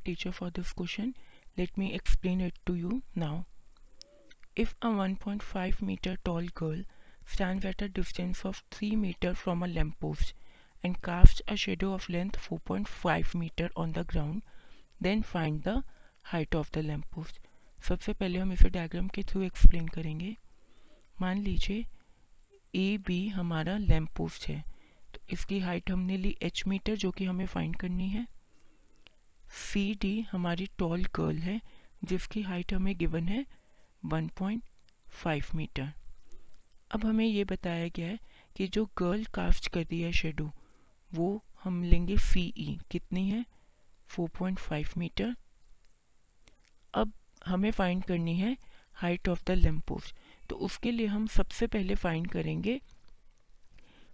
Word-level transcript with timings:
teacher 0.00 0.32
for 0.32 0.50
this 0.50 0.72
question. 0.72 1.14
Let 1.56 1.76
me 1.76 1.92
explain 1.94 2.40
it 2.40 2.58
to 2.66 2.74
you 2.74 3.02
now. 3.14 3.46
If 4.56 4.74
a 4.82 4.88
1.5 4.88 5.82
meter 5.82 6.16
tall 6.24 6.46
girl 6.54 6.82
stands 7.26 7.64
at 7.64 7.82
a 7.82 7.88
distance 7.88 8.44
of 8.44 8.62
3 8.70 8.96
meter 8.96 9.34
from 9.34 9.62
a 9.62 9.68
lamppost 9.68 10.34
and 10.82 11.00
casts 11.02 11.42
a 11.48 11.56
shadow 11.56 11.92
of 11.94 12.08
length 12.08 12.38
4.5 12.48 13.34
meter 13.34 13.70
on 13.76 13.92
the 13.92 14.04
ground, 14.04 14.42
then 15.00 15.22
find 15.22 15.62
the 15.62 15.82
height 16.24 16.54
of 16.54 16.70
the 16.72 16.82
lamppost. 16.82 17.38
सबसे 17.88 18.12
पहले 18.12 18.38
हम 18.38 18.52
इसे 18.52 18.68
diagram 18.70 19.08
के 19.08 19.22
through 19.28 19.42
explain 19.42 19.86
करेंगे 19.88 20.36
मान 21.20 21.38
लीजिए 21.42 21.86
A 22.74 22.98
B 23.06 23.16
हमारा 23.28 23.76
lamp 23.78 24.10
post 24.16 24.48
है 24.48 24.60
तो 25.14 25.20
इसकी 25.32 25.58
हाइट 25.60 25.90
हमने 25.90 26.16
ली 26.16 26.34
एच 26.42 26.62
मीटर 26.68 26.96
जो 27.04 27.10
कि 27.10 27.24
हमें 27.24 27.46
फाइंड 27.54 27.76
करनी 27.76 28.08
है 28.08 28.26
सी 29.50 29.94
डी 30.00 30.20
हमारी 30.32 30.66
टॉल 30.78 31.04
गर्ल 31.16 31.36
है, 31.38 31.60
जिसकी 32.04 32.42
हाइट 32.42 32.72
हमें 32.74 32.96
गिवन 32.98 33.28
है 33.28 33.44
1.5 34.02 35.54
मीटर 35.54 35.92
अब 36.90 37.04
हमें 37.04 37.24
ये 37.24 37.44
बताया 37.44 37.88
गया 37.88 38.08
है 38.08 38.18
कि 38.56 38.66
जो 38.68 38.84
गर्ल 38.98 39.24
कास्ट 39.34 39.68
कर 39.68 39.80
रही 39.80 40.00
है 40.00 40.12
शेडो 40.12 40.50
वो 41.12 41.28
हम 41.64 41.82
लेंगे 41.84 42.16
सी 42.18 42.52
ई 42.58 42.78
कितनी 42.90 43.28
है? 43.28 43.44
4.5 44.10 44.96
मीटर 44.98 45.34
अब 46.94 47.12
हमें 47.46 47.70
फाइंड 47.70 48.04
करनी 48.04 48.36
है 48.36 48.56
हाइट 48.96 49.28
ऑफ़ 49.28 49.44
द 49.46 49.50
लेम्पोस्ट 49.50 50.16
तो 50.48 50.56
उसके 50.66 50.90
लिए 50.90 51.06
हम 51.06 51.26
सबसे 51.26 51.66
पहले 51.66 51.94
फाइंड 51.94 52.26
करेंगे 52.30 52.80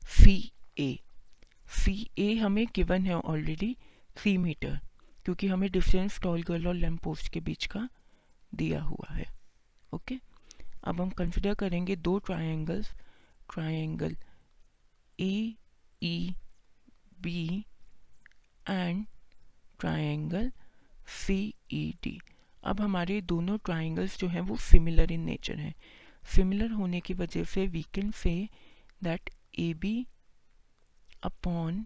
सी 0.02 0.36
ए 0.78 0.98
सी 1.68 1.94
ए 2.18 2.34
हमें 2.38 2.66
गिवन 2.74 3.06
है 3.06 3.14
ऑलरेडी 3.14 3.76
थ्री 4.16 4.36
मीटर 4.38 4.78
क्योंकि 5.26 5.46
हमें 5.48 5.70
डिस्टेंस 5.72 6.18
टॉल 6.22 6.42
गर्ल 6.42 6.66
और 6.68 6.74
लैम्प 6.74 7.02
पोस्ट 7.02 7.28
के 7.32 7.40
बीच 7.40 7.66
का 7.66 7.88
दिया 8.54 8.80
हुआ 8.82 9.12
है। 9.14 9.24
ओके 9.94 10.18
अब 10.84 11.00
हम 11.00 11.10
कंसिडर 11.18 11.54
करेंगे 11.54 11.96
दो 11.96 12.18
triangles 12.26 12.92
triangle 13.52 14.16
A 15.18 15.54
E 16.02 16.34
B 17.22 17.64
and 18.68 19.04
triangle 19.80 20.50
C 21.16 21.38
E 21.72 21.82
D 22.02 22.18
अब 22.64 22.80
हमारे 22.80 23.20
दोनों 23.32 23.56
ट्राइंगल्स 23.64 24.18
जो 24.18 24.28
हैं 24.28 24.40
वो 24.40 24.56
सिमिलर 24.56 25.12
इन 25.12 25.20
नेचर 25.20 25.58
हैं। 25.58 25.74
सिमिलर 26.34 26.70
होने 26.70 27.00
की 27.00 27.14
वजह 27.14 27.44
से 27.44 27.66
we 27.66 27.82
can 27.94 28.10
say 28.22 28.32
that 29.04 29.30
A 29.58 29.72
B 29.74 29.94
upon 31.24 31.84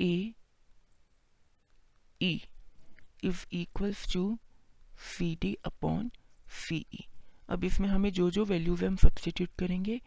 A 0.00 0.32
E 2.22 2.40
is 3.24 3.44
equals 3.52 4.06
to 4.12 4.26
C 5.06 5.34
D 5.40 5.56
upon 5.66 6.10
C 6.58 6.84
E 6.94 7.04
अब 7.48 7.64
इसमें 7.64 7.88
हमें 7.88 8.10
जो 8.12 8.30
जो 8.30 8.44
वैल्यूज़ 8.44 8.84
हम 8.84 8.96
सब्सटीट्यूट 8.96 9.50
करेंगे 9.58 10.00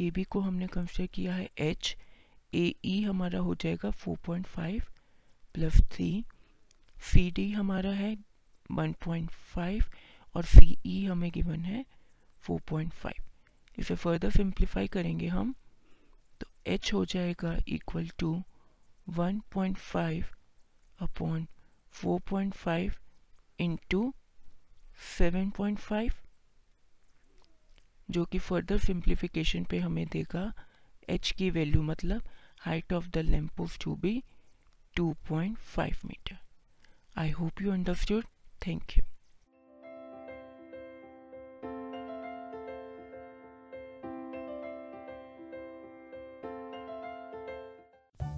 ए 0.00 0.10
बी 0.10 0.24
को 0.24 0.40
हमने 0.40 0.66
कंसिडर 0.66 1.06
किया 1.14 1.34
है 1.34 1.48
एच 1.60 1.96
ए 2.52 2.74
ई 2.84 3.00
हमारा 3.02 3.38
हो 3.40 3.54
जाएगा 3.54 3.90
4.5 4.00 4.80
प्लस 5.54 5.80
थ्री 5.92 6.24
सी 7.02 7.30
डी 7.30 7.50
हमारा 7.52 7.90
है 7.92 8.16
1.5 8.72 9.82
और 10.34 10.44
सी 10.44 10.76
ई 10.86 11.02
e 11.02 11.08
हमें 11.08 11.30
गिवन 11.32 11.64
है 11.64 11.84
4.5 12.44 13.12
इसे 13.78 13.94
फर्दर 13.96 14.30
सिंप्लीफाई 14.30 14.88
करेंगे 14.88 15.28
हम 15.28 15.54
तो 16.40 16.46
एच 16.66 16.92
हो 16.92 17.04
जाएगा 17.06 17.56
equal 17.68 18.08
to 18.18 18.32
1.5 19.14 20.22
upon 20.98 21.46
four 21.94 22.20
point 22.30 22.54
five 22.54 22.94
into 23.58 24.12
seven 25.18 25.50
point 25.50 25.78
five 25.78 26.12
जो 28.08 28.24
कि 28.24 28.38
फर्दर 28.38 28.78
सिंप्लीफिकेशन 28.78 29.64
पे 29.64 29.78
हमें 29.78 30.06
देगा। 30.12 30.52
एच 31.08 31.30
की 31.30 31.50
वैल्यू 31.50 31.82
मतलब 31.82 32.28
height 32.60 32.92
of 32.92 33.08
the 33.08 33.18
lamp 33.18 33.60
of 33.60 33.78
to 33.84 33.94
be 33.96 34.22
two 34.96 35.12
point 35.28 35.58
five 35.58 36.06
metre 36.06 36.38
I 37.16 37.30
hope 37.30 37.62
you 37.62 37.72
understood 37.72 38.24
thank 38.66 38.96
you 38.98 39.04